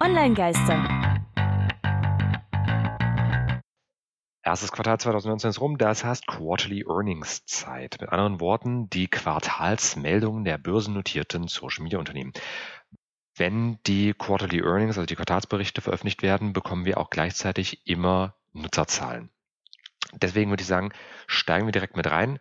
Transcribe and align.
Online-Geister. 0.00 1.24
Erstes 4.44 4.70
Quartal 4.70 5.00
2019 5.00 5.50
ist 5.50 5.60
rum, 5.60 5.76
das 5.76 6.04
heißt 6.04 6.28
Quarterly 6.28 6.84
Earnings 6.88 7.44
Zeit. 7.46 7.96
Mit 8.00 8.10
anderen 8.10 8.38
Worten, 8.38 8.88
die 8.90 9.08
Quartalsmeldungen 9.08 10.44
der 10.44 10.56
börsennotierten 10.56 11.48
Social 11.48 11.82
Media 11.82 11.98
Unternehmen. 11.98 12.32
Wenn 13.34 13.78
die 13.88 14.14
Quarterly 14.14 14.60
Earnings, 14.60 14.96
also 14.96 15.06
die 15.06 15.16
Quartalsberichte 15.16 15.80
veröffentlicht 15.80 16.22
werden, 16.22 16.52
bekommen 16.52 16.84
wir 16.84 16.98
auch 16.98 17.10
gleichzeitig 17.10 17.84
immer 17.86 18.34
Nutzerzahlen. 18.52 19.30
Deswegen 20.12 20.50
würde 20.50 20.62
ich 20.62 20.68
sagen, 20.68 20.92
steigen 21.26 21.66
wir 21.66 21.72
direkt 21.72 21.96
mit 21.96 22.08
rein. 22.08 22.38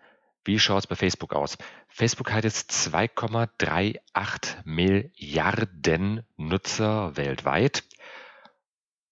Wie 0.48 0.60
schaut 0.60 0.80
es 0.80 0.88
bei 0.88 0.96
Facebook 0.96 1.34
aus? 1.34 1.58
Facebook 1.88 2.32
hat 2.32 2.44
jetzt 2.46 2.72
2,38 2.72 4.56
Milliarden 4.64 6.24
Nutzer 6.38 7.16
weltweit 7.16 7.84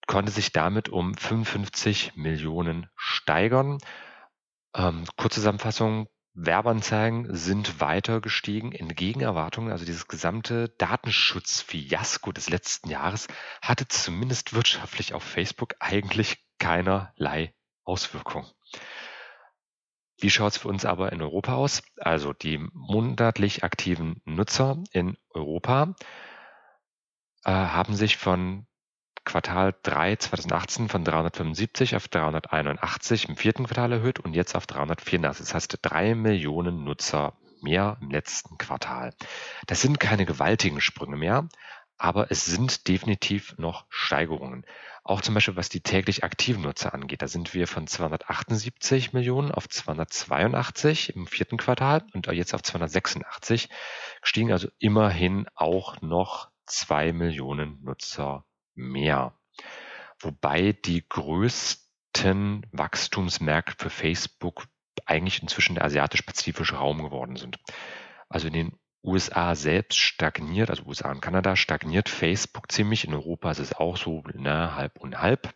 konnte 0.07 0.31
sich 0.31 0.51
damit 0.51 0.89
um 0.89 1.15
55 1.15 2.15
Millionen 2.15 2.89
steigern. 2.95 3.79
Ähm, 4.75 5.05
Kurzzusammenfassung, 5.17 6.07
Werbeanzeigen 6.33 7.33
sind 7.33 7.79
weiter 7.79 8.19
gestiegen 8.19 8.73
entgegen 8.73 9.21
Erwartungen. 9.21 9.71
Also 9.71 9.85
dieses 9.85 10.07
gesamte 10.07 10.69
Datenschutzfiasko 10.77 12.33
des 12.33 12.49
letzten 12.49 12.89
Jahres 12.89 13.27
hatte 13.61 13.87
zumindest 13.87 14.53
wirtschaftlich 14.53 15.13
auf 15.13 15.23
Facebook 15.23 15.75
eigentlich 15.79 16.37
keinerlei 16.59 17.53
Auswirkung. 17.85 18.45
Wie 20.17 20.29
schaut 20.29 20.53
es 20.53 20.57
für 20.57 20.69
uns 20.69 20.85
aber 20.85 21.11
in 21.11 21.21
Europa 21.21 21.55
aus? 21.55 21.83
Also 21.97 22.33
die 22.33 22.57
monatlich 22.73 23.63
aktiven 23.63 24.21
Nutzer 24.25 24.81
in 24.91 25.17
Europa 25.29 25.95
äh, 27.43 27.51
haben 27.51 27.95
sich 27.95 28.17
von 28.17 28.65
Quartal 29.25 29.75
3 29.83 30.15
2018 30.17 30.87
von 30.87 31.03
375 31.03 31.95
auf 31.95 32.07
381 32.07 33.27
im 33.27 33.35
vierten 33.35 33.65
Quartal 33.65 33.91
erhöht 33.91 34.19
und 34.19 34.33
jetzt 34.33 34.55
auf 34.55 34.67
384. 34.67 35.39
Das 35.39 35.53
heißt 35.53 35.79
drei 35.81 36.15
Millionen 36.15 36.83
Nutzer 36.83 37.33
mehr 37.61 37.97
im 38.01 38.11
letzten 38.11 38.57
Quartal. 38.57 39.13
Das 39.65 39.81
sind 39.81 39.99
keine 39.99 40.25
gewaltigen 40.25 40.79
Sprünge 40.79 41.17
mehr, 41.17 41.49
aber 41.97 42.31
es 42.31 42.45
sind 42.45 42.87
definitiv 42.87 43.57
noch 43.57 43.85
Steigerungen. 43.89 44.65
Auch 45.03 45.21
zum 45.21 45.35
Beispiel 45.35 45.55
was 45.55 45.69
die 45.69 45.81
täglich 45.81 46.23
aktiven 46.23 46.63
Nutzer 46.63 46.93
angeht. 46.93 47.21
Da 47.21 47.27
sind 47.27 47.53
wir 47.53 47.67
von 47.67 47.87
278 47.87 49.13
Millionen 49.13 49.51
auf 49.51 49.69
282 49.69 51.15
im 51.15 51.27
vierten 51.27 51.57
Quartal 51.57 52.03
und 52.13 52.27
jetzt 52.27 52.53
auf 52.53 52.63
286 52.63 53.69
gestiegen, 54.21 54.51
also 54.51 54.67
immerhin 54.79 55.47
auch 55.53 56.01
noch 56.01 56.49
zwei 56.65 57.13
Millionen 57.13 57.83
Nutzer 57.83 58.45
mehr. 58.73 59.37
Wobei 60.19 60.73
die 60.73 61.07
größten 61.07 62.65
Wachstumsmärkte 62.71 63.75
für 63.77 63.89
Facebook 63.89 64.67
eigentlich 65.05 65.41
inzwischen 65.41 65.75
der 65.75 65.85
asiatisch-pazifische 65.85 66.77
Raum 66.77 67.03
geworden 67.03 67.35
sind. 67.35 67.59
Also 68.27 68.47
in 68.47 68.53
den 68.53 68.79
USA 69.05 69.55
selbst 69.55 69.97
stagniert, 69.97 70.69
also 70.69 70.83
USA 70.83 71.11
und 71.11 71.21
Kanada 71.21 71.55
stagniert 71.55 72.09
Facebook 72.09 72.71
ziemlich. 72.71 73.05
In 73.05 73.13
Europa 73.13 73.51
ist 73.51 73.59
es 73.59 73.73
auch 73.73 73.97
so 73.97 74.23
ne, 74.33 74.75
halb 74.75 74.99
und 74.99 75.21
halb. 75.21 75.53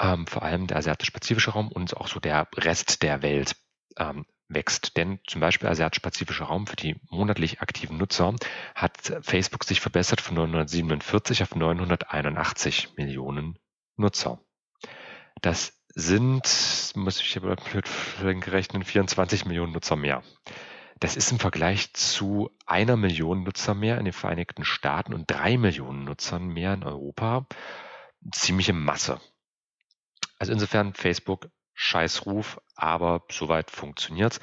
Ähm, 0.00 0.26
vor 0.26 0.42
allem 0.42 0.66
der 0.66 0.78
asiatisch-pazifische 0.78 1.50
Raum 1.50 1.70
und 1.70 1.96
auch 1.96 2.08
so 2.08 2.20
der 2.20 2.48
Rest 2.56 3.02
der 3.02 3.22
Welt 3.22 3.56
ähm, 3.98 4.24
wächst. 4.48 4.96
Denn 4.96 5.20
zum 5.26 5.40
Beispiel 5.40 5.68
asiatisch-pazifischer 5.68 6.46
Raum 6.46 6.66
für 6.66 6.76
die 6.76 6.96
monatlich 7.10 7.60
aktiven 7.60 7.98
Nutzer 7.98 8.34
hat 8.74 8.96
Facebook 9.20 9.64
sich 9.64 9.80
verbessert 9.80 10.20
von 10.20 10.36
947 10.36 11.42
auf 11.42 11.54
981 11.54 12.96
Millionen 12.96 13.58
Nutzer. 13.96 14.40
Das 15.42 15.80
sind, 15.94 16.92
muss 16.94 17.20
ich 17.20 17.36
aber 17.36 17.56
mit 17.74 18.44
gerechnet, 18.44 18.86
24 18.86 19.44
Millionen 19.44 19.72
Nutzer 19.72 19.96
mehr. 19.96 20.22
Das 21.00 21.16
ist 21.16 21.32
im 21.32 21.38
Vergleich 21.38 21.94
zu 21.94 22.50
einer 22.66 22.96
Million 22.96 23.42
Nutzer 23.42 23.74
mehr 23.74 23.96
in 23.98 24.04
den 24.04 24.12
Vereinigten 24.12 24.64
Staaten 24.64 25.14
und 25.14 25.30
drei 25.30 25.56
Millionen 25.56 26.04
Nutzern 26.04 26.46
mehr 26.46 26.74
in 26.74 26.84
Europa 26.84 27.46
ziemliche 28.30 28.74
Masse. 28.74 29.18
Also 30.38 30.52
insofern 30.52 30.92
Facebook 30.92 31.48
Scheißruf, 31.72 32.60
aber 32.74 33.24
soweit 33.30 33.70
funktioniert's. 33.70 34.40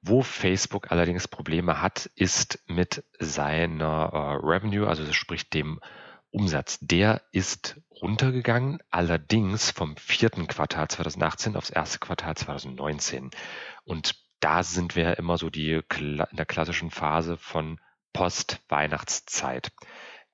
Wo 0.00 0.22
Facebook 0.22 0.90
allerdings 0.90 1.28
Probleme 1.28 1.82
hat, 1.82 2.06
ist 2.14 2.60
mit 2.66 3.04
seiner 3.18 4.10
äh, 4.12 4.46
Revenue, 4.46 4.88
also 4.88 5.12
sprich 5.12 5.50
dem 5.50 5.78
Umsatz. 6.30 6.78
Der 6.80 7.20
ist 7.32 7.80
runtergegangen, 7.90 8.78
allerdings 8.90 9.70
vom 9.70 9.96
vierten 9.96 10.46
Quartal 10.46 10.88
2018 10.88 11.56
aufs 11.56 11.70
erste 11.70 11.98
Quartal 11.98 12.36
2019. 12.36 13.30
Und 13.84 14.14
da 14.40 14.62
sind 14.62 14.96
wir 14.96 15.18
immer 15.18 15.38
so 15.38 15.50
die 15.50 15.72
in 15.72 16.26
der 16.32 16.46
klassischen 16.46 16.90
Phase 16.90 17.36
von 17.36 17.80
Post-Weihnachtszeit. 18.12 19.72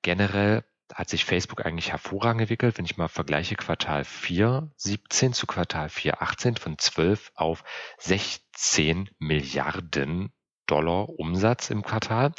Generell 0.01 0.63
hat 0.93 1.09
sich 1.09 1.25
Facebook 1.25 1.65
eigentlich 1.65 1.91
hervorragend 1.91 2.41
entwickelt. 2.41 2.77
Wenn 2.77 2.85
ich 2.85 2.97
mal 2.97 3.07
vergleiche 3.07 3.55
Quartal 3.55 4.03
4 4.03 4.71
17 4.75 5.33
zu 5.33 5.47
Quartal 5.47 5.89
4 5.89 6.21
18 6.21 6.57
von 6.57 6.77
12 6.77 7.31
auf 7.35 7.63
16 7.97 9.09
Milliarden 9.17 10.31
Dollar 10.67 11.09
Umsatz 11.09 11.69
im 11.69 11.83
Quartal 11.83 12.31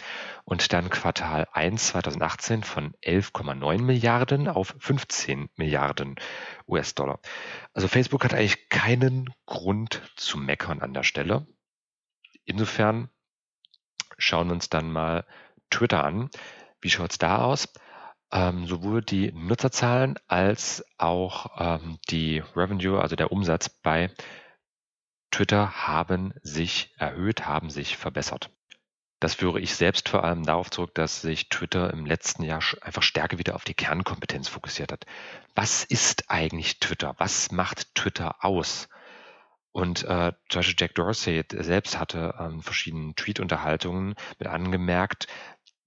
und 0.45 0.73
dann 0.73 0.91
Quartal 0.91 1.47
1 1.53 1.89
2018 1.89 2.65
von 2.65 2.93
11,9 3.05 3.83
Milliarden 3.83 4.49
auf 4.49 4.75
15 4.79 5.49
Milliarden 5.57 6.17
US-Dollar. 6.67 7.21
Also 7.73 7.89
Facebook 7.89 8.25
hat 8.25 8.35
eigentlich 8.35 8.69
keinen 8.69 9.33
Grund 9.47 10.03
zu 10.17 10.39
meckern 10.39 10.83
an 10.83 10.93
der 10.93 11.05
Stelle. 11.05 11.47
Insofern 12.47 13.11
schauen 14.17 14.49
wir 14.49 14.55
uns 14.55 14.71
dann 14.71 14.91
mal 14.91 15.27
Twitter 15.71 16.05
an. 16.05 16.31
Wie 16.81 16.91
schaut's 16.91 17.19
da 17.19 17.39
aus? 17.39 17.69
Ähm, 18.33 18.67
sowohl 18.67 19.03
die 19.03 19.31
Nutzerzahlen 19.33 20.19
als 20.27 20.85
auch 20.99 21.51
ähm, 21.59 21.99
die 22.09 22.43
Revenue, 22.57 23.01
also 23.01 23.15
der 23.15 23.31
Umsatz 23.31 23.69
bei 23.69 24.11
Twitter 25.31 25.87
haben 25.87 26.33
sich 26.43 26.95
erhöht, 26.97 27.47
haben 27.47 27.71
sich 27.71 27.97
verbessert. 27.97 28.51
Das 29.21 29.35
führe 29.35 29.61
ich 29.61 29.75
selbst 29.75 30.09
vor 30.09 30.25
allem 30.25 30.45
darauf 30.45 30.71
zurück, 30.71 30.95
dass 30.95 31.23
sich 31.23 31.49
Twitter 31.49 31.93
im 31.93 32.05
letzten 32.05 32.43
Jahr 32.43 32.63
einfach 32.83 33.03
stärker 33.03 33.39
wieder 33.39 33.55
auf 33.55 33.65
die 33.65 33.75
Kernkompetenz 33.75 34.49
fokussiert 34.49 34.93
hat. 34.93 35.07
Was 35.55 35.85
ist 35.85 36.31
eigentlich 36.31 36.81
Twitter? 36.81 37.15
Was 37.19 37.51
macht 37.51 37.95
Twitter 37.95 38.45
aus? 38.45 38.89
Und 39.77 40.05
äh, 40.05 40.33
zum 40.49 40.61
Beispiel 40.61 40.77
Jack 40.79 40.95
Dorsey 40.95 41.45
selbst 41.53 42.01
hatte 42.01 42.35
ähm, 42.41 42.63
verschiedenen 42.63 43.15
Tweet-Unterhaltungen 43.15 44.15
mit 44.39 44.49
angemerkt, 44.49 45.27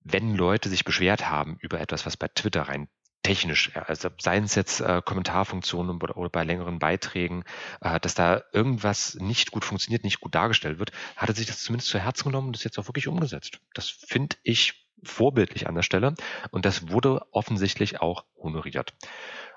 wenn 0.03 0.35
Leute 0.35 0.69
sich 0.69 0.85
beschwert 0.85 1.27
haben 1.27 1.57
über 1.59 1.81
etwas, 1.81 2.05
was 2.05 2.15
bei 2.15 2.27
Twitter 2.27 2.61
rein 2.61 2.87
technisch, 3.23 3.75
also 3.75 4.09
seien 4.21 4.43
es 4.43 4.53
jetzt 4.53 4.79
äh, 4.81 5.01
Kommentarfunktionen 5.03 5.99
oder, 6.03 6.17
oder, 6.17 6.29
bei 6.29 6.43
längeren 6.43 6.77
Beiträgen, 6.77 7.43
äh, 7.81 7.99
dass 7.99 8.13
da 8.13 8.43
irgendwas 8.53 9.15
nicht 9.15 9.49
gut 9.49 9.65
funktioniert, 9.65 10.03
nicht 10.03 10.19
gut 10.19 10.35
dargestellt 10.35 10.77
wird, 10.77 10.91
hat 11.15 11.29
er 11.29 11.35
sich 11.35 11.47
das 11.47 11.63
zumindest 11.63 11.89
zu 11.89 11.97
Herzen 11.97 12.25
genommen 12.25 12.49
und 12.49 12.55
das 12.55 12.63
jetzt 12.63 12.77
auch 12.77 12.87
wirklich 12.87 13.07
umgesetzt. 13.07 13.59
Das 13.73 13.89
finde 13.89 14.35
ich 14.43 14.87
vorbildlich 15.03 15.67
an 15.67 15.75
der 15.75 15.83
Stelle 15.83 16.15
und 16.51 16.65
das 16.65 16.89
wurde 16.89 17.21
offensichtlich 17.31 18.01
auch 18.01 18.25
honoriert. 18.35 18.93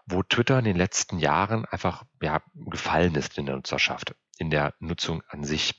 Wo 0.06 0.22
Twitter 0.22 0.58
in 0.58 0.64
den 0.64 0.76
letzten 0.76 1.18
Jahren 1.18 1.64
einfach 1.64 2.04
ja, 2.20 2.42
gefallen 2.54 3.14
ist 3.14 3.38
in 3.38 3.46
der 3.46 3.56
Nutzerschaft, 3.56 4.14
in 4.38 4.50
der 4.50 4.74
Nutzung 4.80 5.22
an 5.28 5.44
sich 5.44 5.74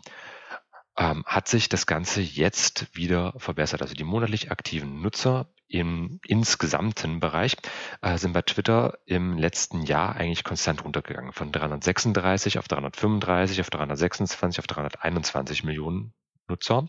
ähm, 0.98 1.24
hat 1.26 1.48
sich 1.48 1.70
das 1.70 1.86
Ganze 1.86 2.22
jetzt 2.22 2.96
wieder 2.96 3.34
verbessert. 3.38 3.82
Also 3.82 3.96
die 3.96 4.04
monatlich 4.04 4.52
aktiven 4.52 5.02
Nutzer 5.02 5.48
im 5.68 6.20
insgesamten 6.28 7.20
Bereich 7.20 7.56
äh, 8.02 8.18
sind 8.18 8.34
bei 8.34 8.44
Twitter 8.44 9.00
im 9.06 9.38
letzten 9.38 9.82
Jahr 9.84 10.16
eigentlich 10.16 10.44
konstant 10.44 10.84
runtergegangen. 10.84 11.34
Von 11.34 11.52
336 11.52 12.60
auf 12.60 12.68
335, 12.68 13.60
auf 13.62 13.70
326, 13.70 14.60
auf 14.60 14.68
321 14.68 15.64
Millionen 15.64 16.14
Nutzer 16.48 16.88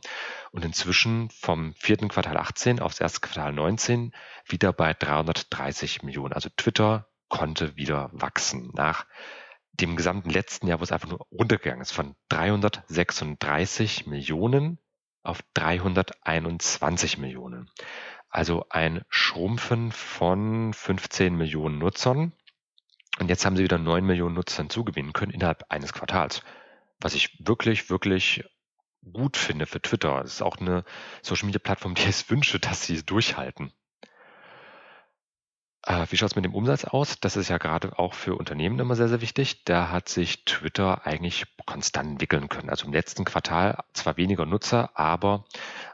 und 0.52 0.64
inzwischen 0.64 1.30
vom 1.30 1.74
vierten 1.74 2.08
Quartal 2.08 2.36
18 2.36 2.80
aufs 2.80 3.00
erste 3.00 3.20
Quartal 3.20 3.52
19 3.52 4.12
wieder 4.46 4.72
bei 4.72 4.94
330 4.94 6.02
Millionen. 6.02 6.32
Also 6.32 6.48
Twitter 6.56 7.08
konnte 7.28 7.76
wieder 7.76 8.10
wachsen 8.12 8.70
nach 8.74 9.06
dem 9.72 9.96
gesamten 9.96 10.30
letzten 10.30 10.68
Jahr, 10.68 10.78
wo 10.78 10.84
es 10.84 10.92
einfach 10.92 11.08
nur 11.08 11.26
runtergegangen 11.32 11.82
ist, 11.82 11.92
von 11.92 12.14
336 12.28 14.06
Millionen 14.06 14.78
auf 15.22 15.42
321 15.54 17.18
Millionen. 17.18 17.70
Also 18.28 18.66
ein 18.68 19.04
Schrumpfen 19.08 19.90
von 19.92 20.72
15 20.72 21.34
Millionen 21.34 21.78
Nutzern. 21.78 22.32
Und 23.18 23.28
jetzt 23.28 23.46
haben 23.46 23.56
sie 23.56 23.62
wieder 23.62 23.78
9 23.78 24.04
Millionen 24.04 24.34
Nutzer 24.34 24.62
hinzugewinnen 24.62 25.12
können 25.12 25.32
innerhalb 25.32 25.64
eines 25.70 25.92
Quartals. 25.92 26.42
Was 27.00 27.14
ich 27.14 27.36
wirklich, 27.46 27.90
wirklich 27.90 28.44
gut 29.12 29.36
finde 29.36 29.66
für 29.66 29.80
Twitter. 29.80 30.22
Es 30.22 30.34
ist 30.34 30.42
auch 30.42 30.58
eine 30.58 30.84
Social 31.22 31.46
Media 31.46 31.60
Plattform, 31.60 31.94
die 31.94 32.08
es 32.08 32.28
wünsche, 32.30 32.58
dass 32.58 32.84
sie 32.84 32.94
es 32.94 33.04
durchhalten. 33.04 33.72
Äh, 35.86 36.06
wie 36.10 36.16
schaut 36.16 36.30
es 36.30 36.36
mit 36.36 36.44
dem 36.46 36.54
Umsatz 36.54 36.84
aus? 36.84 37.20
Das 37.20 37.36
ist 37.36 37.48
ja 37.48 37.58
gerade 37.58 37.98
auch 37.98 38.14
für 38.14 38.36
Unternehmen 38.36 38.78
immer 38.78 38.96
sehr, 38.96 39.08
sehr 39.08 39.20
wichtig. 39.20 39.64
Da 39.64 39.90
hat 39.90 40.08
sich 40.08 40.44
Twitter 40.46 41.06
eigentlich 41.06 41.44
konstant 41.66 42.12
entwickeln 42.12 42.48
können. 42.48 42.70
Also 42.70 42.86
im 42.86 42.92
letzten 42.92 43.24
Quartal 43.26 43.84
zwar 43.92 44.16
weniger 44.16 44.46
Nutzer, 44.46 44.90
aber 44.98 45.44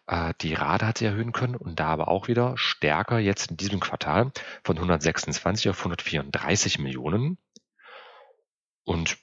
äh, 0.07 0.33
die 0.41 0.55
Rate 0.55 0.87
hat 0.87 0.99
sich 0.99 1.09
erhöhen 1.09 1.33
können 1.33 1.57
und 1.57 1.81
da 1.81 1.89
aber 1.89 2.09
auch 2.09 2.29
wieder 2.29 2.57
stärker 2.57 3.19
jetzt 3.19 3.51
in 3.51 3.57
diesem 3.57 3.81
Quartal 3.81 4.31
von 4.63 4.77
126 4.77 5.71
auf 5.71 5.79
134 5.79 6.79
Millionen. 6.79 7.39
Und 8.85 9.19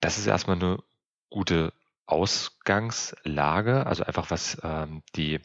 das 0.00 0.18
ist 0.18 0.26
erstmal 0.26 0.56
eine 0.56 0.82
gute 1.28 1.72
Ausgangslage, 2.10 3.86
also 3.86 4.04
einfach 4.04 4.30
was 4.30 4.58
ähm, 4.62 5.02
die 5.16 5.40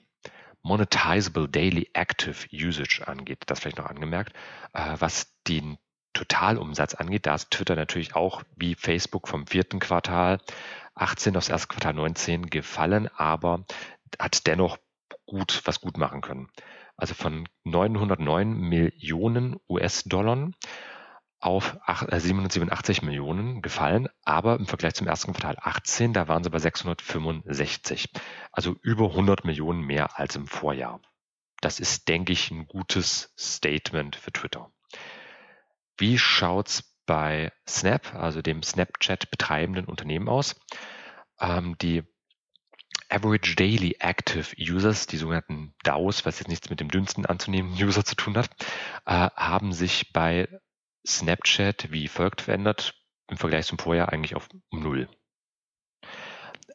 Monetizable 0.61 1.47
Daily 1.47 1.89
Active 1.93 2.47
Usage 2.51 3.03
angeht, 3.05 3.43
das 3.45 3.59
vielleicht 3.59 3.77
noch 3.77 3.85
angemerkt, 3.85 4.33
äh, 4.73 4.95
was 4.97 5.33
den 5.47 5.77
Totalumsatz 6.13 6.95
angeht, 6.95 7.27
da 7.27 7.35
ist 7.35 7.51
Twitter 7.51 7.75
natürlich 7.75 8.15
auch 8.15 8.41
wie 8.55 8.73
Facebook 8.73 9.27
vom 9.27 9.45
vierten 9.45 9.79
Quartal 9.79 10.39
18 10.95 11.35
aufs 11.37 11.49
erste 11.49 11.67
Quartal 11.67 11.93
19 11.93 12.49
gefallen, 12.49 13.09
aber 13.15 13.65
hat 14.17 14.47
dennoch 14.47 14.77
gut 15.25 15.61
was 15.65 15.81
gut 15.81 15.97
machen 15.97 16.21
können. 16.21 16.49
Also 16.97 17.13
von 17.13 17.47
909 17.65 18.53
Millionen 18.53 19.57
US-Dollar 19.69 20.51
auf 21.45 21.77
787 21.87 23.01
äh, 23.01 23.05
Millionen 23.05 23.61
gefallen, 23.61 24.07
aber 24.23 24.55
im 24.55 24.65
Vergleich 24.65 24.95
zum 24.95 25.05
ersten 25.05 25.33
Quartal 25.33 25.57
18, 25.61 26.11
da 26.11 26.27
waren 26.27 26.43
sie 26.43 26.49
bei 26.49 26.57
665. 26.57 28.09
Also 28.51 28.75
über 28.81 29.09
100 29.09 29.45
Millionen 29.45 29.81
mehr 29.81 30.17
als 30.17 30.35
im 30.35 30.47
Vorjahr. 30.47 31.01
Das 31.61 31.79
ist, 31.79 32.07
denke 32.07 32.33
ich, 32.33 32.49
ein 32.49 32.67
gutes 32.67 33.33
Statement 33.39 34.15
für 34.15 34.31
Twitter. 34.31 34.71
Wie 35.97 36.17
schaut's 36.17 36.95
bei 37.05 37.51
Snap, 37.67 38.15
also 38.15 38.41
dem 38.41 38.63
Snapchat 38.63 39.29
betreibenden 39.29 39.85
Unternehmen 39.85 40.27
aus? 40.27 40.55
Ähm, 41.39 41.77
die 41.79 42.03
Average 43.07 43.55
Daily 43.55 43.97
Active 43.99 44.55
Users, 44.57 45.05
die 45.05 45.17
sogenannten 45.17 45.75
DAOs, 45.83 46.25
was 46.25 46.39
jetzt 46.39 46.47
nichts 46.47 46.71
mit 46.71 46.79
dem 46.79 46.89
dünnsten 46.89 47.27
anzunehmen 47.27 47.71
User 47.73 48.03
zu 48.03 48.15
tun 48.15 48.35
hat, 48.35 48.49
äh, 49.05 49.29
haben 49.35 49.73
sich 49.73 50.11
bei 50.11 50.49
Snapchat 51.05 51.91
wie 51.91 52.07
folgt 52.07 52.41
verändert 52.41 52.95
im 53.27 53.37
Vergleich 53.37 53.65
zum 53.65 53.79
Vorjahr 53.79 54.11
eigentlich 54.11 54.35
auf 54.35 54.47
null. 54.71 55.07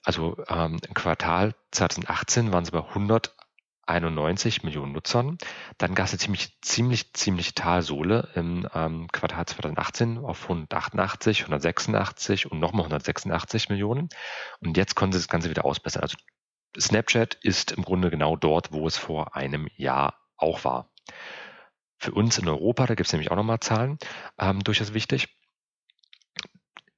Also 0.02 0.42
ähm, 0.48 0.80
im 0.86 0.94
Quartal 0.94 1.54
2018 1.72 2.52
waren 2.52 2.64
es 2.64 2.70
bei 2.70 2.78
191 2.78 4.62
Millionen 4.62 4.92
Nutzern. 4.92 5.36
Dann 5.78 5.94
gab 5.94 6.06
es 6.06 6.12
eine 6.12 6.18
ziemlich, 6.18 6.58
ziemlich, 6.62 7.12
ziemlich 7.12 7.54
Talsohle 7.54 8.28
im 8.34 8.66
ähm, 8.74 9.08
Quartal 9.12 9.46
2018 9.46 10.18
auf 10.18 10.42
188, 10.44 11.42
186 11.42 12.50
und 12.50 12.60
nochmal 12.60 12.84
186 12.84 13.68
Millionen. 13.68 14.08
Und 14.60 14.76
jetzt 14.76 14.94
konnte 14.94 15.18
das 15.18 15.28
Ganze 15.28 15.50
wieder 15.50 15.64
ausbessern. 15.64 16.02
Also 16.02 16.16
Snapchat 16.78 17.34
ist 17.34 17.72
im 17.72 17.82
Grunde 17.82 18.10
genau 18.10 18.36
dort, 18.36 18.72
wo 18.72 18.86
es 18.86 18.96
vor 18.96 19.36
einem 19.36 19.68
Jahr 19.76 20.14
auch 20.36 20.64
war. 20.64 20.90
Für 22.00 22.12
uns 22.12 22.38
in 22.38 22.48
Europa, 22.48 22.86
da 22.86 22.94
gibt 22.94 23.06
es 23.06 23.12
nämlich 23.12 23.30
auch 23.30 23.36
nochmal 23.36 23.60
Zahlen, 23.60 23.98
ähm, 24.38 24.64
durchaus 24.64 24.94
wichtig. 24.94 25.28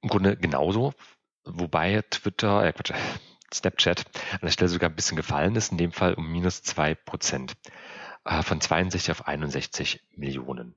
Im 0.01 0.09
Grunde 0.09 0.37
genauso, 0.37 0.93
wobei 1.43 2.01
Twitter, 2.09 2.65
äh, 2.65 2.73
Quatsch, 2.73 2.93
Snapchat 3.53 4.05
an 4.31 4.39
der 4.41 4.51
Stelle 4.51 4.69
sogar 4.69 4.89
ein 4.89 4.95
bisschen 4.95 5.17
gefallen 5.17 5.55
ist, 5.55 5.71
in 5.71 5.77
dem 5.77 5.91
Fall 5.91 6.13
um 6.15 6.31
minus 6.31 6.63
zwei 6.63 6.95
Prozent. 6.95 7.55
Äh, 8.25 8.41
von 8.43 8.61
62 8.61 9.11
auf 9.11 9.27
61 9.27 10.01
Millionen. 10.11 10.75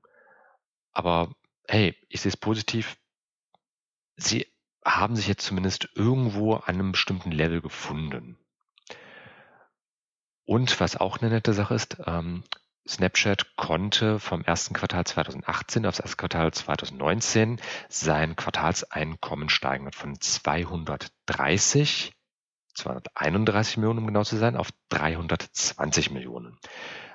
Aber 0.91 1.33
hey, 1.67 1.95
ich 2.09 2.21
sehe 2.21 2.29
es 2.29 2.37
positiv. 2.37 2.97
Sie 4.17 4.47
haben 4.83 5.15
sich 5.15 5.27
jetzt 5.27 5.45
zumindest 5.45 5.89
irgendwo 5.95 6.55
an 6.55 6.75
einem 6.75 6.91
bestimmten 6.91 7.31
Level 7.31 7.61
gefunden. 7.61 8.37
Und 10.45 10.79
was 10.79 10.95
auch 10.97 11.19
eine 11.19 11.29
nette 11.29 11.53
Sache 11.53 11.75
ist, 11.75 11.97
ähm, 12.05 12.43
Snapchat 12.87 13.55
konnte 13.57 14.19
vom 14.19 14.43
ersten 14.43 14.73
Quartal 14.73 15.05
2018 15.05 15.85
aufs 15.85 15.99
erste 15.99 16.17
Quartal 16.17 16.53
2019 16.53 17.59
sein 17.89 18.35
Quartalseinkommen 18.35 19.49
steigern 19.49 19.91
von 19.91 20.19
230, 20.19 22.13
231 22.73 23.77
Millionen, 23.77 23.99
um 23.99 24.07
genau 24.07 24.23
zu 24.23 24.37
sein, 24.37 24.55
auf 24.55 24.69
320 24.89 26.11
Millionen. 26.11 26.57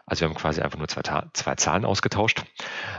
Also 0.05 0.23
wir 0.23 0.29
haben 0.29 0.35
quasi 0.35 0.61
einfach 0.61 0.79
nur 0.79 0.89
zwei, 0.89 1.03
zwei 1.33 1.55
Zahlen 1.55 1.85
ausgetauscht. 1.85 2.45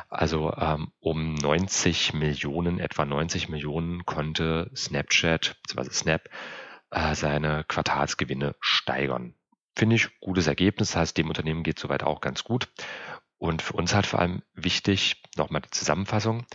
Also 0.10 0.54
ähm, 0.54 0.92
um 1.00 1.36
90 1.36 2.14
Millionen, 2.14 2.80
etwa 2.80 3.06
90 3.06 3.50
Millionen 3.50 4.06
konnte 4.06 4.72
Snapchat 4.76 5.58
bzw. 5.68 5.92
Snap 5.92 6.30
äh, 6.92 7.14
seine 7.14 7.66
Quartalsgewinne 7.66 8.56
steigern. 8.62 9.36
Finde 9.76 9.96
ich 9.96 10.20
gutes 10.20 10.48
Ergebnis. 10.48 10.90
Das 10.90 10.98
heißt, 10.98 11.18
dem 11.18 11.30
Unternehmen 11.30 11.64
geht 11.64 11.80
soweit 11.80 12.04
auch 12.04 12.22
ganz 12.22 12.44
gut. 12.44 12.70
Und 13.38 13.62
für 13.62 13.74
uns 13.74 13.94
halt 13.94 14.06
vor 14.06 14.20
allem 14.20 14.42
wichtig, 14.54 15.22
nochmal 15.36 15.62
die 15.62 15.72
Zusammenfassung. 15.72 16.46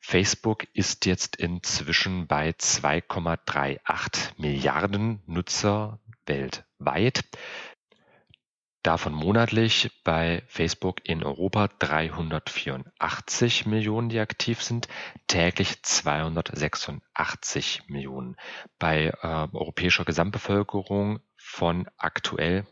Facebook 0.00 0.66
ist 0.72 1.04
jetzt 1.04 1.36
inzwischen 1.36 2.26
bei 2.26 2.50
2,38 2.50 4.40
Milliarden 4.40 5.22
Nutzer 5.26 6.00
weltweit. 6.24 7.24
Davon 8.82 9.12
monatlich 9.12 9.90
bei 10.04 10.42
Facebook 10.46 11.06
in 11.06 11.22
Europa 11.22 11.68
384 11.80 13.66
Millionen, 13.66 14.08
die 14.08 14.20
aktiv 14.20 14.62
sind, 14.62 14.88
täglich 15.26 15.82
286 15.82 17.88
Millionen. 17.88 18.36
Bei 18.78 19.08
äh, 19.08 19.48
europäischer 19.52 20.06
Gesamtbevölkerung 20.06 21.20
von 21.36 21.90
aktuell 21.98 22.66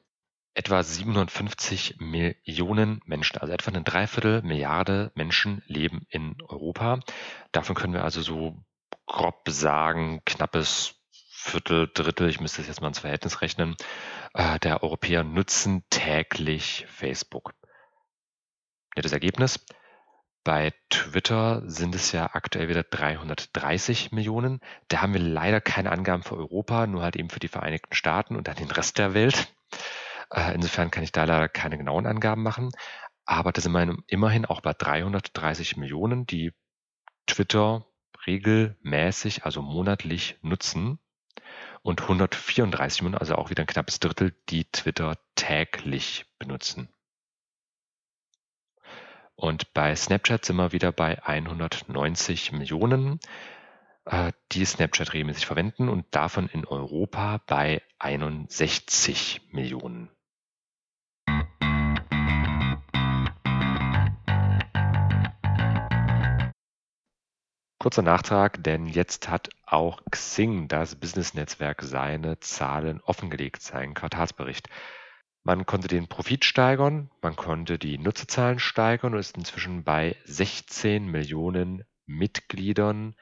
etwa 0.54 0.82
750 0.82 2.00
Millionen 2.00 3.02
Menschen, 3.04 3.36
also 3.38 3.52
etwa 3.52 3.70
eine 3.70 3.82
Dreiviertel 3.82 4.40
Milliarde 4.42 5.12
Menschen 5.14 5.62
leben 5.66 6.06
in 6.08 6.36
Europa. 6.48 7.00
Davon 7.52 7.76
können 7.76 7.92
wir 7.92 8.04
also 8.04 8.22
so 8.22 8.56
grob 9.06 9.46
sagen, 9.48 10.22
knappes 10.24 10.97
Viertel, 11.40 11.88
Drittel, 11.94 12.28
ich 12.28 12.40
müsste 12.40 12.62
es 12.62 12.66
jetzt 12.66 12.80
mal 12.80 12.88
ins 12.88 12.98
Verhältnis 12.98 13.40
rechnen, 13.42 13.76
äh, 14.34 14.58
der 14.58 14.82
Europäer 14.82 15.22
nutzen 15.22 15.84
täglich 15.88 16.84
Facebook. 16.88 17.54
Nettes 18.96 19.12
Ergebnis. 19.12 19.64
Bei 20.42 20.74
Twitter 20.90 21.62
sind 21.64 21.94
es 21.94 22.10
ja 22.10 22.34
aktuell 22.34 22.68
wieder 22.68 22.82
330 22.82 24.10
Millionen. 24.10 24.58
Da 24.88 25.00
haben 25.00 25.12
wir 25.12 25.20
leider 25.20 25.60
keine 25.60 25.92
Angaben 25.92 26.24
für 26.24 26.36
Europa, 26.36 26.88
nur 26.88 27.02
halt 27.02 27.14
eben 27.14 27.30
für 27.30 27.40
die 27.40 27.48
Vereinigten 27.48 27.94
Staaten 27.94 28.34
und 28.34 28.48
dann 28.48 28.56
den 28.56 28.72
Rest 28.72 28.98
der 28.98 29.14
Welt. 29.14 29.54
Äh, 30.30 30.54
insofern 30.54 30.90
kann 30.90 31.04
ich 31.04 31.12
da 31.12 31.22
leider 31.22 31.48
keine 31.48 31.78
genauen 31.78 32.06
Angaben 32.06 32.42
machen. 32.42 32.70
Aber 33.24 33.52
da 33.52 33.60
sind 33.60 33.72
wir 33.72 33.96
immerhin 34.08 34.44
auch 34.44 34.60
bei 34.60 34.74
330 34.74 35.76
Millionen, 35.76 36.26
die 36.26 36.52
Twitter 37.26 37.86
regelmäßig, 38.26 39.44
also 39.44 39.62
monatlich 39.62 40.36
nutzen. 40.42 40.98
Und 41.82 42.02
134 42.02 43.02
Millionen, 43.02 43.20
also 43.20 43.36
auch 43.36 43.50
wieder 43.50 43.62
ein 43.62 43.66
knappes 43.66 44.00
Drittel, 44.00 44.34
die 44.48 44.64
Twitter 44.64 45.18
täglich 45.34 46.26
benutzen. 46.38 46.88
Und 49.34 49.72
bei 49.72 49.94
Snapchat 49.94 50.44
sind 50.44 50.56
wir 50.56 50.72
wieder 50.72 50.90
bei 50.90 51.22
190 51.22 52.50
Millionen, 52.52 53.20
äh, 54.04 54.32
die 54.50 54.64
Snapchat 54.64 55.12
regelmäßig 55.12 55.46
verwenden 55.46 55.88
und 55.88 56.06
davon 56.10 56.48
in 56.48 56.64
Europa 56.66 57.40
bei 57.46 57.82
61 58.00 59.42
Millionen. 59.52 60.10
Kurzer 67.88 68.02
Nachtrag, 68.02 68.62
denn 68.62 68.84
jetzt 68.84 69.30
hat 69.30 69.48
auch 69.64 70.02
Xing, 70.10 70.68
das 70.68 70.94
Business-Netzwerk, 70.94 71.80
seine 71.80 72.38
Zahlen 72.38 73.00
offengelegt, 73.00 73.62
seinen 73.62 73.94
Quartalsbericht. 73.94 74.68
Man 75.42 75.64
konnte 75.64 75.88
den 75.88 76.06
Profit 76.06 76.44
steigern, 76.44 77.10
man 77.22 77.34
konnte 77.34 77.78
die 77.78 77.96
Nutzerzahlen 77.96 78.58
steigern 78.58 79.14
und 79.14 79.20
ist 79.20 79.38
inzwischen 79.38 79.84
bei 79.84 80.16
16 80.26 81.06
Millionen 81.06 81.86
Mitgliedern 82.04 83.14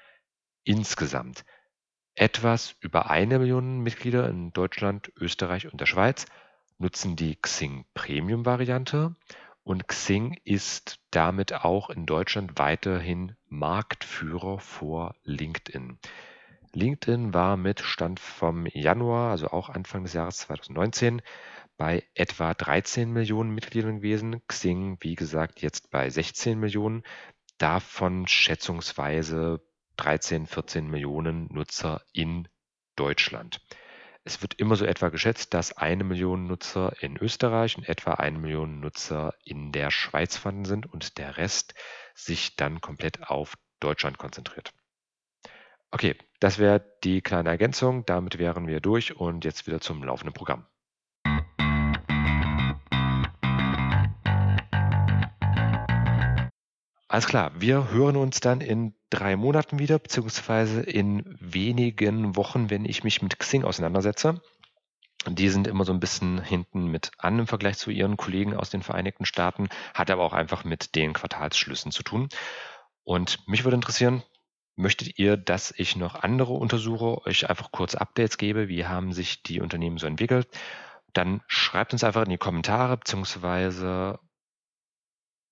insgesamt. 0.65 1.45
Etwas 2.17 2.75
über 2.81 3.09
eine 3.09 3.39
Million 3.39 3.79
Mitglieder 3.85 4.29
in 4.29 4.53
Deutschland, 4.53 5.13
Österreich 5.17 5.71
und 5.71 5.81
der 5.81 5.87
Schweiz 5.87 6.27
nutzen 6.79 7.15
die 7.15 7.37
Xing 7.37 7.85
Premium 7.95 8.45
Variante 8.45 9.15
und 9.67 9.89
Xing 9.89 10.37
ist 10.45 11.01
damit 11.11 11.53
auch 11.53 11.91
in 11.91 12.07
Deutschland 12.07 12.57
weiterhin 12.57 13.37
Marktführer 13.49 14.59
vor 14.59 15.15
LinkedIn. 15.25 15.99
LinkedIn 16.73 17.33
war 17.33 17.57
mit 17.57 17.81
Stand 17.81 18.21
vom 18.21 18.67
Januar, 18.67 19.31
also 19.31 19.49
auch 19.49 19.69
Anfang 19.71 20.03
des 20.03 20.13
Jahres 20.13 20.39
2019, 20.39 21.23
bei 21.77 22.05
etwa 22.15 22.55
13 22.55 23.11
Millionen 23.13 23.51
Mitgliedern 23.51 23.97
gewesen. 23.97 24.43
Xing, 24.47 24.99
wie 25.01 25.15
gesagt, 25.15 25.63
jetzt 25.63 25.91
bei 25.91 26.11
16 26.11 26.59
Millionen. 26.59 27.03
Davon 27.59 28.27
schätzungsweise 28.27 29.61
13, 29.97 30.47
14 30.47 30.89
Millionen 30.89 31.53
Nutzer 31.53 32.03
in 32.13 32.49
Deutschland. 32.97 33.61
Es 34.29 34.43
wird 34.43 34.55
immer 34.55 34.75
so 34.75 34.85
etwa 34.85 35.11
geschätzt, 35.11 35.55
dass 35.55 35.77
eine 35.77 36.03
Million 36.03 36.49
Nutzer 36.49 37.01
in 37.01 37.17
Österreich 37.17 37.79
und 37.79 37.89
etwa 37.89 38.15
eine 38.15 38.37
Million 38.37 38.81
Nutzer 38.81 39.35
in 39.45 39.71
der 39.71 39.93
Schweiz 39.93 40.37
vorhanden 40.37 40.65
sind 40.65 40.93
und 40.93 41.17
der 41.19 41.37
Rest 41.37 41.75
sich 42.13 42.57
dann 42.57 42.81
komplett 42.81 43.23
auf 43.29 43.55
Deutschland 43.79 44.19
konzentriert. 44.19 44.73
Okay, 45.93 46.17
das 46.41 46.59
wäre 46.59 46.85
die 47.05 47.21
kleine 47.21 47.51
Ergänzung. 47.51 48.05
Damit 48.05 48.37
wären 48.39 48.67
wir 48.67 48.81
durch 48.81 49.15
und 49.15 49.45
jetzt 49.45 49.69
wieder 49.69 49.81
zum 49.81 50.03
laufenden 50.03 50.35
Programm. 50.35 50.67
Alles 57.07 57.29
klar, 57.29 57.53
wir 57.61 57.93
hören 57.93 58.17
uns 58.17 58.41
dann 58.41 58.61
in 58.61 58.96
drei 59.11 59.37
Monaten 59.37 59.79
wieder, 59.79 59.99
beziehungsweise 59.99 60.83
in 60.83 61.37
wenigen 61.41 62.37
Wochen, 62.37 62.71
wenn 62.71 62.85
ich 62.85 63.05
mich 63.05 63.23
mit 63.23 63.39
Xing 63.39 63.65
auseinandersetze. 63.65 64.41
Die 65.29 65.49
sind 65.49 65.67
immer 65.67 65.85
so 65.85 65.93
ein 65.93 66.01
bisschen 66.01 66.43
hinten 66.43 66.87
mit 66.87 67.11
an 67.19 67.39
im 67.41 67.47
Vergleich 67.47 67.79
zu 67.79 67.91
ihren 67.91 68.17
Kollegen 68.17 68.55
aus 68.55 68.71
den 68.71 68.83
Vereinigten 68.83 69.25
Staaten, 69.25 69.69
hat 69.95 70.11
aber 70.11 70.23
auch 70.23 70.33
einfach 70.33 70.65
mit 70.65 70.95
den 70.95 71.13
Quartalsschlüssen 71.13 71.91
zu 71.91 72.03
tun. 72.03 72.29
Und 73.03 73.47
mich 73.49 73.65
würde 73.65 73.77
interessieren, 73.77 74.23
möchtet 74.77 75.19
ihr, 75.19 75.37
dass 75.37 75.73
ich 75.77 75.97
noch 75.97 76.15
andere 76.15 76.53
untersuche, 76.53 77.27
euch 77.27 77.49
einfach 77.49 77.73
kurz 77.73 77.95
Updates 77.95 78.39
gebe? 78.39 78.69
Wie 78.69 78.87
haben 78.87 79.13
sich 79.13 79.43
die 79.43 79.61
Unternehmen 79.61 79.99
so 79.99 80.07
entwickelt? 80.07 80.49
Dann 81.13 81.43
schreibt 81.49 81.93
uns 81.93 82.05
einfach 82.05 82.25
in 82.25 82.31
die 82.31 82.39
Kommentare, 82.39 82.97
beziehungsweise 82.99 84.21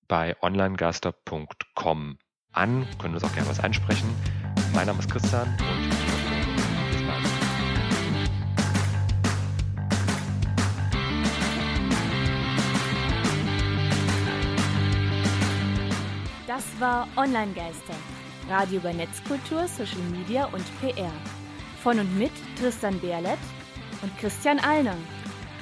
bei 0.07 0.35
onlinegaster.com 0.41 2.19
an. 2.55 2.87
Können 2.99 3.13
uns 3.13 3.23
auch 3.23 3.33
gerne 3.33 3.49
was 3.49 3.59
einsprechen. 3.59 4.09
Mein 4.73 4.87
Name 4.87 4.99
ist 4.99 5.09
Christian 5.09 5.47
und 5.49 5.89
bald. 7.07 7.25
Das 16.47 16.63
war 16.79 17.07
Online 17.15 17.53
Geister. 17.53 17.95
Radio 18.49 18.79
über 18.79 18.93
Netzkultur, 18.93 19.67
Social 19.67 20.01
Media 20.11 20.45
und 20.45 20.63
PR. 20.79 21.11
Von 21.81 21.99
und 21.99 22.17
mit 22.17 22.31
Tristan 22.59 22.99
Berlet 22.99 23.39
und 24.01 24.17
Christian 24.19 24.59
Allner. 24.59 24.97